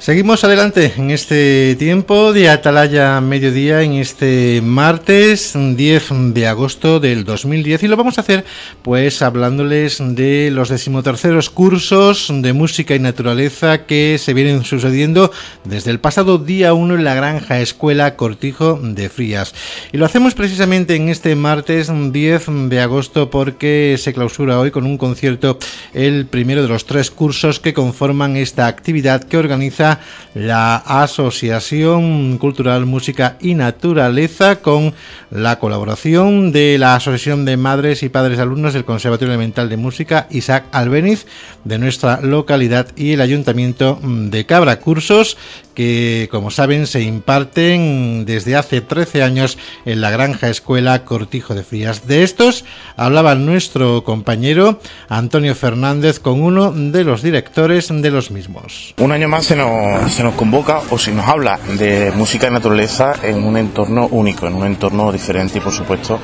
[0.00, 7.26] Seguimos adelante en este tiempo de Atalaya Mediodía, en este martes 10 de agosto del
[7.26, 8.46] 2010 y lo vamos a hacer
[8.80, 15.32] pues hablándoles de los decimoterceros cursos de música y naturaleza que se vienen sucediendo
[15.64, 19.54] desde el pasado día 1 en la Granja Escuela Cortijo de Frías.
[19.92, 24.86] Y lo hacemos precisamente en este martes 10 de agosto porque se clausura hoy con
[24.86, 25.58] un concierto
[25.92, 29.89] el primero de los tres cursos que conforman esta actividad que organiza
[30.34, 34.94] la Asociación Cultural Música y Naturaleza con
[35.30, 40.26] la colaboración de la Asociación de Madres y Padres Alumnos del Conservatorio Elemental de Música
[40.30, 41.26] Isaac Albeniz
[41.64, 44.80] de nuestra localidad y el Ayuntamiento de Cabra.
[44.80, 45.36] Cursos
[45.74, 51.62] que, como saben, se imparten desde hace 13 años en la Granja Escuela Cortijo de
[51.62, 52.06] Frías.
[52.06, 52.64] De estos
[52.96, 58.94] hablaba nuestro compañero Antonio Fernández con uno de los directores de los mismos.
[58.98, 59.70] Un año más se nos,
[60.08, 64.46] se nos convoca o se nos habla de música y naturaleza en un entorno único,
[64.46, 66.18] en un entorno diferente y, por supuesto,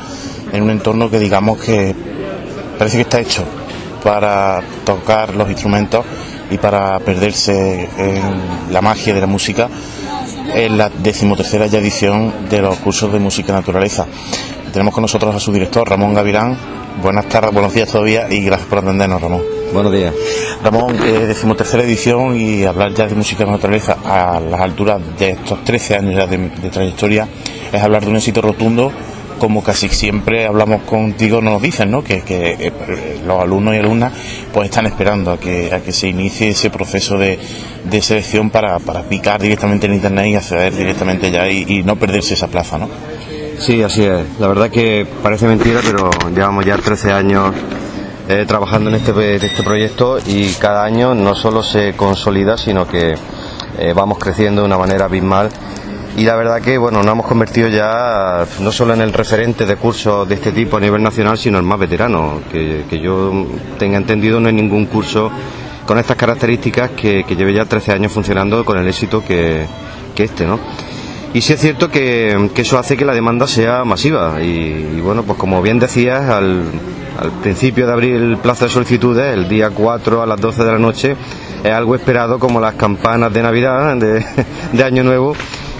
[0.52, 1.94] en un entorno que digamos que
[2.78, 3.44] parece que está hecho
[4.02, 6.04] para tocar los instrumentos
[6.50, 9.68] y para perderse en la magia de la música
[10.54, 14.06] en la decimotercera ya edición de los cursos de música y naturaleza.
[14.72, 16.56] Tenemos con nosotros a su director, Ramón Gavilán.
[17.02, 19.55] Buenas tardes, buenos días todavía y gracias por atendernos, Ramón.
[19.72, 20.14] Buenos días.
[20.62, 25.30] Ramón, eh, decimotercera edición y hablar ya de música y naturaleza a las alturas de
[25.30, 27.28] estos 13 años ya de, de trayectoria
[27.72, 28.92] es hablar de un éxito rotundo
[29.38, 32.02] como casi siempre hablamos contigo, nos dicen, ¿no?
[32.02, 34.12] Que, que eh, los alumnos y alumnas
[34.52, 37.38] pues están esperando a que, a que se inicie ese proceso de,
[37.84, 41.96] de selección para, para, picar directamente en internet y acceder directamente ya y, y, no
[41.96, 42.88] perderse esa plaza, ¿no?
[43.58, 44.24] Sí, así es.
[44.38, 47.54] La verdad que parece mentira, pero llevamos ya 13 años
[48.28, 53.14] eh, trabajando en este, este proyecto y cada año no solo se consolida, sino que
[53.78, 55.48] eh, vamos creciendo de una manera abismal.
[56.16, 59.76] Y la verdad que bueno nos hemos convertido ya no solo en el referente de
[59.76, 63.46] cursos de este tipo a nivel nacional sino el más veterano que, que yo
[63.78, 65.30] tenga entendido no hay ningún curso
[65.86, 69.66] con estas características que, que lleve ya 13 años funcionando con el éxito que,
[70.14, 70.58] que este no
[71.34, 74.46] y sí es cierto que, que, eso hace que la demanda sea masiva y,
[74.96, 76.62] y bueno pues como bien decías al,
[77.18, 80.72] al principio de abrir el plazo de solicitudes el día 4 a las 12 de
[80.72, 81.16] la noche
[81.62, 85.34] es algo esperado como las campanas de Navidad de, Año Nuevo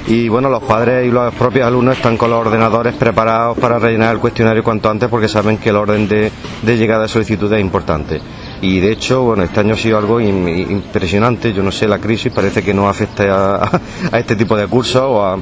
[0.08, 4.14] y bueno, los padres y los propios alumnos están con los ordenadores preparados para rellenar
[4.14, 6.30] el cuestionario cuanto antes porque saben que el orden de,
[6.64, 8.20] llegada de solicitud es importante.
[8.62, 11.52] Y de hecho, bueno, este año ha sido algo impresionante.
[11.52, 13.64] Yo no sé, la crisis parece que no afecta
[14.12, 15.38] a, este tipo de cursos o a,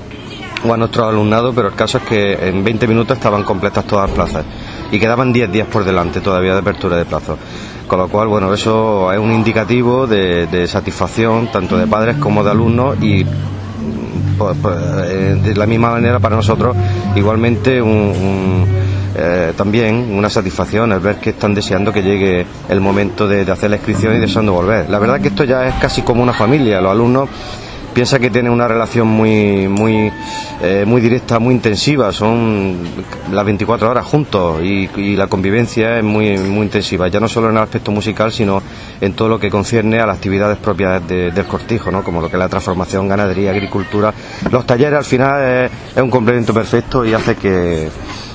[0.66, 4.08] o a nuestro alumnado, pero el caso es que en 20 minutos estaban completas todas
[4.08, 4.44] las plazas
[4.90, 7.38] y quedaban 10 días por delante todavía de apertura de plazos.
[7.86, 12.50] Con lo cual, bueno, eso es un indicativo de, satisfacción tanto de padres como de
[12.50, 13.24] alumnos y
[14.38, 16.76] pues, pues, eh, de la misma manera para nosotros
[17.14, 18.64] igualmente un, un,
[19.16, 23.70] eh, también una satisfacción el ver que están deseando que llegue el momento de, hacer
[23.70, 24.90] la inscripción y deseando volver.
[24.90, 27.28] La verdad que esto ya es casi como una familia, los alumnos
[27.94, 30.12] piensa que tienen una relación muy muy
[30.60, 32.76] eh, muy directa, muy intensiva, son
[33.32, 37.56] las 24 horas juntos y, la convivencia es muy muy intensiva, ya no solo en
[37.56, 38.60] el aspecto musical, sino
[39.00, 42.02] en todo lo que concierne a las actividades propias de, del cortijo, ¿no?
[42.02, 44.12] como lo que es la transformación, ganadería, agricultura.
[44.50, 47.88] Los talleres al final es, un complemento perfecto y hace que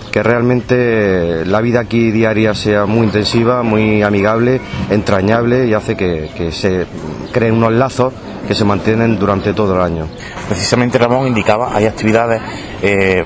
[0.10, 6.50] que realmente la vida aquí diaria sea muy intensiva, muy amigable, entrañable y hace que
[6.52, 6.88] se
[7.32, 8.12] creen unos lazos
[8.50, 10.08] que se mantienen durante todo el año.
[10.48, 12.42] Precisamente Ramón indicaba, hay actividades
[12.82, 13.24] eh,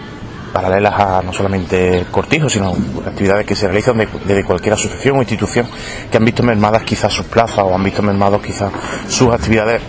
[0.51, 2.75] paralelas a no solamente cortijos, sino
[3.07, 5.65] actividades que se realizan desde de cualquier asociación o institución
[6.11, 8.69] que han visto mermadas quizás sus plazas o han visto mermados quizás
[9.07, 9.81] sus actividades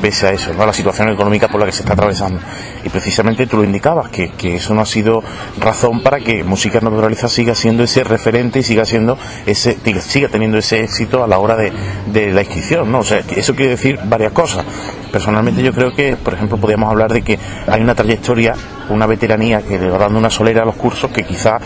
[0.00, 0.62] pese a eso, ¿no?
[0.62, 2.40] a la situación económica por la que se está atravesando.
[2.84, 5.22] Y precisamente tú lo indicabas, que, que eso no ha sido
[5.60, 10.58] razón para que Música Naturaleza siga siendo ese referente y siga siendo ese, siga teniendo
[10.58, 11.72] ese éxito a la hora de,
[12.06, 13.00] de la inscripción, ¿no?
[13.00, 14.64] O sea, eso quiere decir varias cosas.
[15.10, 18.54] Personalmente yo creo que, por ejemplo, podríamos hablar de que hay una trayectoria,
[18.88, 21.58] una veteranía que le va dando una solera a los cursos que quizá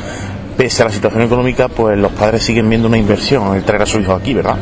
[0.57, 3.83] pese a la situación económica, pues los padres siguen viendo una inversión en el traer
[3.83, 4.57] a su hijo aquí, ¿verdad?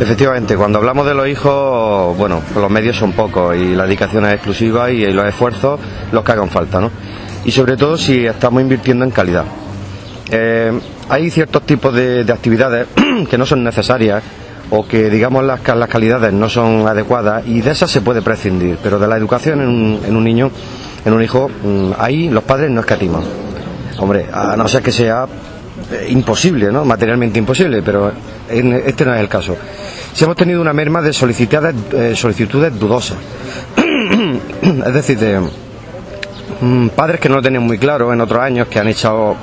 [0.00, 4.34] Efectivamente, cuando hablamos de los hijos, bueno, los medios son pocos y la dedicación es
[4.34, 5.78] exclusiva y los esfuerzos
[6.10, 6.90] los que hagan falta, ¿no?
[7.44, 9.44] Y sobre todo si estamos invirtiendo en calidad.
[10.30, 10.72] Eh,
[11.08, 12.88] hay ciertos tipos de, actividades
[13.30, 14.22] que no son necesarias
[14.70, 18.78] o que digamos las, las, calidades no son adecuadas y de esas se puede prescindir,
[18.82, 20.50] pero de la educación en un, en un niño,
[21.04, 23.22] en un hijo, mm, ahí los padres no escatiman.
[23.98, 25.26] Hombre, a no ser que sea
[25.94, 26.84] eh, imposible, ¿no?
[26.84, 28.12] Materialmente imposible, pero
[28.48, 29.56] este no es el caso.
[30.12, 33.16] Si hemos tenido una merma de solicitudes, eh, solicitudes dudosas,
[34.86, 35.40] es decir, de
[36.60, 39.36] mm, padres que no lo tenían muy claro en otros años, que han echado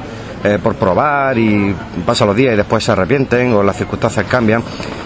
[0.43, 4.63] eh, por probar y pasan los días y después se arrepienten o las circunstancias cambian.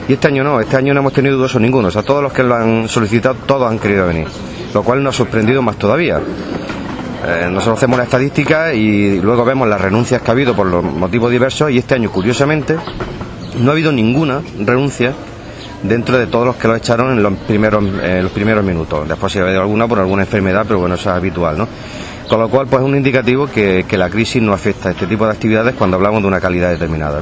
[0.07, 1.89] Y este año no, este año no hemos tenido dudosos ninguno.
[1.89, 4.27] O sea, todos los que lo han solicitado, todos han querido venir.
[4.73, 6.21] Lo cual nos ha sorprendido más todavía.
[7.23, 10.83] Eh, nosotros hacemos la estadística y luego vemos las renuncias que ha habido por los
[10.83, 12.75] motivos diversos y este año, curiosamente,
[13.59, 15.13] no ha habido ninguna renuncia
[15.83, 19.07] dentro de todos los que lo echaron en los primeros, los primeros minutos.
[19.07, 21.67] Después si ha habido alguna por alguna enfermedad, pero bueno, eso es habitual, ¿no?
[22.27, 25.25] Con lo cual, pues es un indicativo que, la crisis no afecta a este tipo
[25.25, 27.21] de actividades cuando hablamos de una calidad determinada.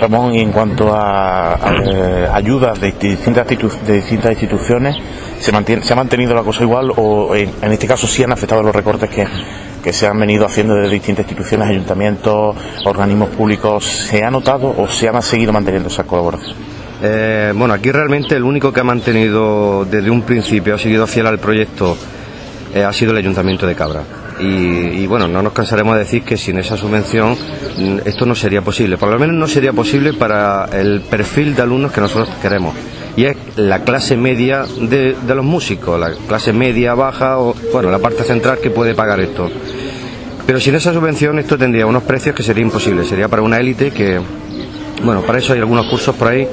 [0.00, 4.96] Ramón, y en cuanto a, eh, ayudas de distintas instituciones,
[5.44, 8.74] ¿se, ¿se ha mantenido la cosa igual o en, este caso sí han afectado los
[8.74, 9.26] recortes que,
[9.82, 12.56] que se han venido haciendo desde distintas instituciones, ayuntamientos,
[12.86, 13.84] organismos públicos?
[13.84, 16.56] ¿Se ha notado o se han seguido manteniendo esa colaboración?
[17.02, 21.26] Eh, bueno, aquí realmente el único que ha mantenido desde un principio, ha seguido fiel
[21.26, 21.96] al proyecto,
[22.74, 24.02] eh, ha sido el Ayuntamiento de Cabra.
[24.40, 27.36] Y, bueno, no nos cansaremos de decir que sin esa subvención
[27.78, 28.98] mm, esto no sería posible.
[28.98, 32.74] Por lo menos no sería posible para el perfil de alumnos que nosotros queremos.
[33.16, 37.90] Y es la clase media de, de los músicos, la clase media, baja o, bueno,
[37.90, 39.48] la parte central que puede pagar esto.
[40.46, 43.04] Pero sin esa subvención esto tendría unos precios que sería imposible.
[43.04, 44.20] Sería para una élite que,
[45.02, 46.46] bueno, para eso hay algunos cursos por ahí,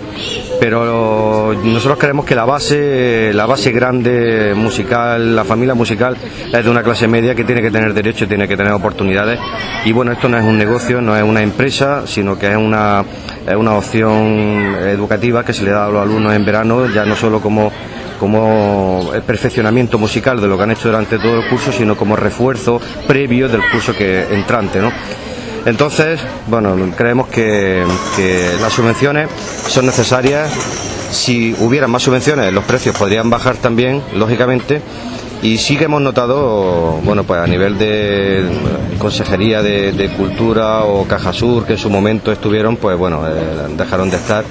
[0.60, 6.18] pero nosotros creemos que la base, la base grande musical, la familia musical
[6.52, 9.40] es de una clase media que tiene que tener derecho, tiene que tener oportunidades.
[9.86, 13.06] Y bueno, esto no es un negocio, no es una empresa, sino que es una,
[13.48, 17.16] es una opción educativa que se le da a los alumnos en verano, ya no
[17.16, 17.72] solo como
[18.20, 22.80] como perfeccionamiento musical de lo que han hecho durante todo el curso, sino como refuerzo
[23.08, 24.92] previo del curso que entrante, ¿no?
[25.66, 27.84] Entonces, bueno, creemos que,
[28.62, 29.30] las subvenciones
[29.68, 30.52] son necesarias.
[31.12, 34.82] Si hubiera más subvenciones, los precios podrían bajar también, lógicamente.
[35.44, 38.46] Y sí que hemos notado, bueno, pues a nivel de
[38.98, 44.10] Consejería de, Cultura o Caja Sur, que en su momento estuvieron, pues bueno, eh, dejaron
[44.10, 44.44] de estar.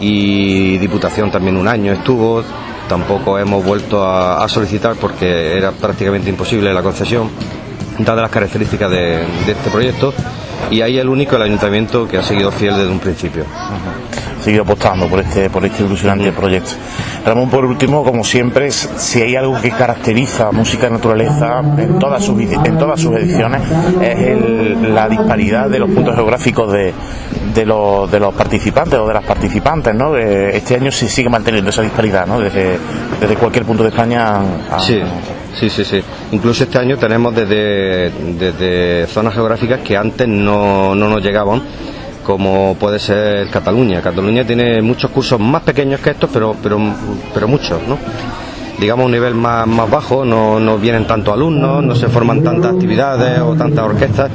[0.00, 2.42] Y Diputación también un año estuvo.
[2.88, 7.30] Tampoco hemos vuelto a solicitar porque era prácticamente imposible la concesión
[7.98, 10.12] dadas las características de, este proyecto
[10.70, 13.44] y ahí el único el ayuntamiento que ha seguido fiel desde un principio.
[14.42, 16.72] Seguido apostando por este por este ilusionante proyecto.
[17.24, 22.22] Ramón, por último, como siempre, si hay algo que caracteriza a Música Naturaleza en todas
[22.22, 23.62] sus, en todas sus ediciones
[24.02, 26.92] es la disparidad de los puntos geográficos de,
[27.54, 29.94] de, los, de los participantes o de las participantes.
[29.94, 30.16] ¿no?
[30.16, 32.40] Este año se sigue manteniendo esa disparidad ¿no?
[32.40, 32.78] desde,
[33.20, 34.40] desde cualquier punto de España.
[34.78, 35.00] sí,
[35.54, 36.02] sí, sí, sí.
[36.32, 41.62] Incluso este año tenemos desde, desde zonas geográficas que antes no, no nos llegaban
[42.24, 44.00] como puede ser Cataluña.
[44.00, 46.78] Cataluña tiene muchos cursos más pequeños que estos, pero, pero,
[47.32, 47.98] pero muchos, ¿no?
[48.78, 52.72] digamos un nivel más, más bajo, no, no vienen tantos alumnos, no se forman tantas
[52.72, 54.30] actividades o tantas orquestas,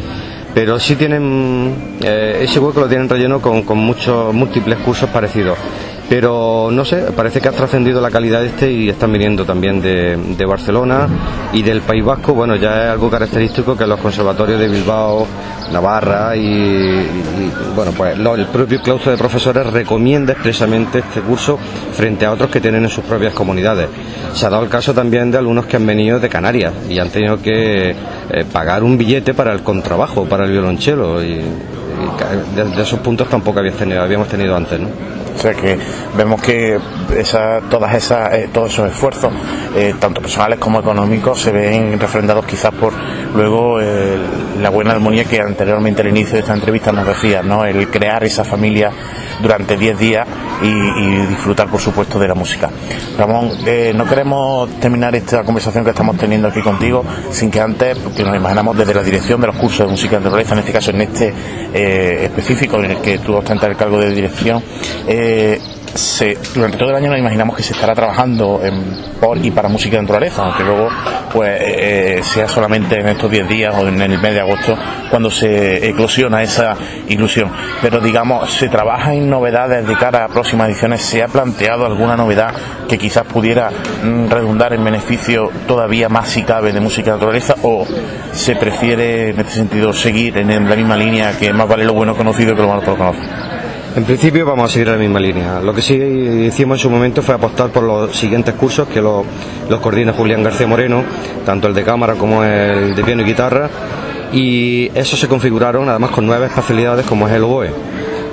[0.53, 5.57] pero sí tienen, eh, ese hueco lo tienen relleno con, con muchos múltiples cursos parecidos
[6.09, 10.45] pero no sé, parece que ha trascendido la calidad este y están viniendo también de,
[10.49, 11.07] Barcelona
[11.53, 15.27] y del País Vasco, bueno, ya es algo característico que los conservatorios de Bilbao,
[15.71, 17.05] Navarra y,
[17.75, 21.59] bueno, pues el propio claustro de profesores recomienda expresamente este curso
[21.93, 23.87] frente a otros que tienen en sus propias comunidades.
[24.33, 27.09] Se ha dado el caso también de alumnos que han venido de Canarias y han
[27.09, 31.35] tenido que eh, pagar un billete para el contrabajo, para el violonchelo y,
[32.55, 34.87] de, esos puntos tampoco tenido, habíamos tenido antes, ¿no?
[35.39, 35.79] O sea que
[36.17, 36.77] vemos que
[37.17, 39.31] esa, todas eh, todos esos esfuerzos,
[39.73, 42.91] eh, tanto personales como económicos, se ven refrendados quizás por,
[43.33, 47.63] luego la buena armonía que anteriormente al inicio de esta entrevista nos decía, ¿no?
[47.63, 48.91] el crear esa familia
[49.41, 50.27] durante 10 días
[50.61, 52.69] y, disfrutar, por supuesto, de la música.
[53.17, 57.97] Ramón, eh, no queremos terminar esta conversación que estamos teniendo aquí contigo sin que antes,
[57.97, 60.73] porque nos imaginamos desde la dirección de los cursos de música de naturaleza, en este
[60.73, 61.33] caso en este
[61.73, 64.61] eh, específico en el que tú ostentas el cargo de dirección,
[65.07, 65.28] eh,
[66.53, 69.95] durante todo el año nos imaginamos que se estará trabajando en, por y para música
[69.95, 70.89] de naturaleza, aunque luego
[71.31, 74.77] pues eh, eh, sea solamente en estos 10 días o en el mes de agosto
[75.09, 76.75] cuando se eclosiona esa
[77.07, 77.51] ilusión.
[77.81, 82.15] Pero digamos, se trabaja en novedades de cara a próximas ediciones, se ha planteado alguna
[82.15, 82.53] novedad
[82.87, 87.55] que quizás pudiera mm, redundar en beneficio todavía más si cabe de música de naturaleza
[87.63, 87.85] o
[88.31, 92.15] se prefiere en este sentido seguir en la misma línea que más vale lo bueno
[92.15, 93.58] conocido que lo malo por conocer.
[93.99, 95.59] En principio vamos a seguir la misma línea.
[95.59, 99.25] Lo que sí hicimos en su momento fue apostar por los siguientes cursos que los,
[99.81, 101.03] coordina Julián García Moreno,
[101.45, 103.69] tanto el de cámara como el de piano y guitarra,
[104.31, 107.71] y esos se configuraron además con nueve especialidades como es el oboe,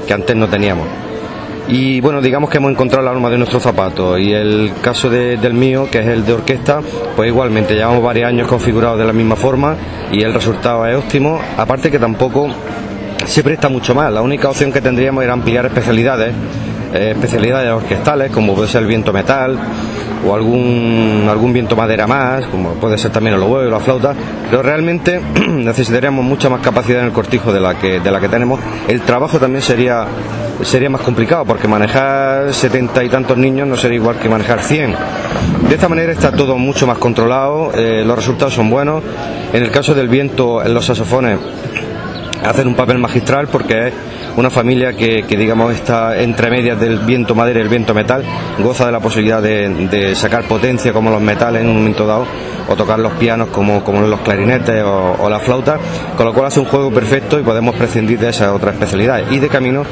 [0.07, 0.87] que antes no teníamos.
[1.67, 5.53] Y bueno, digamos que hemos encontrado la arma de nuestro zapato y el caso del
[5.53, 6.81] mío, que es el de orquesta,
[7.17, 9.75] pues igualmente llevamos varios años configurados de la misma forma
[10.13, 12.51] y el resultado es óptimo, aparte que tampoco
[13.27, 14.13] se presta mucho más.
[14.13, 16.33] La única opción que tendríamos era ampliar especialidades,
[16.95, 19.59] eh, especialidades orquestales, como puede ser el viento metal
[20.27, 24.15] o algún, algún viento madera más, como puede ser también el oboe o la flauta,
[24.51, 28.29] pero realmente necesitaríamos mucha más capacidad en el cortijo de la que, de la que
[28.29, 28.61] tenemos.
[28.89, 30.07] El trabajo también sería
[30.63, 34.95] sería más complicado porque manejar setenta y tantos niños no sería igual que manejar 100.
[35.69, 39.03] De esta manera está todo mucho más controlado, eh, los resultados son buenos.
[39.53, 41.39] En el caso del viento, en los saxofones,
[42.45, 43.95] hacen un papel magistral porque es
[44.37, 48.23] una familia que, digamos está entre medias del viento madera y el viento metal,
[48.59, 52.27] goza de la posibilidad de, sacar potencia como los metales en un momento dado
[52.69, 55.79] o tocar los pianos como, como los clarinetes o, la flauta,
[56.17, 59.39] con lo cual hace un juego perfecto y podemos prescindir de esas otras especialidades y
[59.39, 59.85] de camino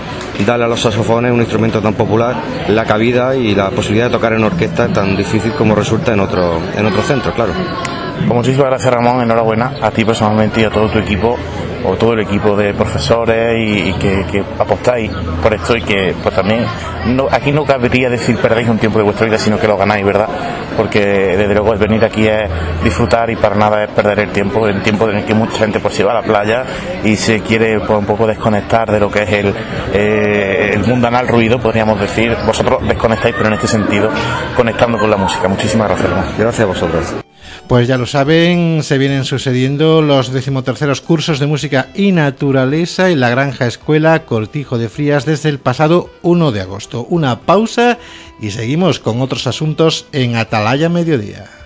[0.45, 2.35] darle a los saxofones un instrumento tan popular
[2.69, 6.59] la cabida y la posibilidad de tocar en orquesta tan difícil como resulta en otro,
[6.77, 7.53] en otro centro, claro.
[8.18, 11.37] Pues muchísimas gracias Ramón, enhorabuena a ti personalmente y a todo tu equipo
[11.85, 15.11] o todo el equipo de profesores y, que, apostáis
[15.42, 16.64] por esto y que pues también
[17.06, 20.04] no, aquí no cabría decir perdéis un tiempo de vuestra vida sino que lo ganáis
[20.04, 20.28] verdad
[20.78, 21.00] porque
[21.37, 22.49] desde luego es venir aquí es
[22.83, 25.78] disfrutar y para nada es perder el tiempo el tiempo en el que mucha gente
[25.78, 26.64] pues se va a la playa
[27.04, 29.54] y se quiere pues, un poco desconectar de lo que es el,
[29.92, 32.37] eh, el mundanal ruido podríamos decir.
[32.47, 34.09] Vosotros desconectáis pero en este sentido
[34.56, 35.49] conectando con la música.
[35.49, 37.24] Muchísimas gracias gracias a vosotros
[37.68, 43.21] pues ya lo saben, se vienen sucediendo los decimoterceros cursos de música y naturaleza en
[43.21, 47.06] la Granja Escuela Cortijo de Frías desde el pasado 1 de agosto.
[47.09, 47.99] Una pausa
[48.40, 51.63] y seguimos con otros asuntos en Atalaya Mediodía.